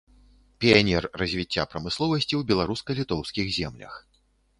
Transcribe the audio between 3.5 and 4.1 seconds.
землях.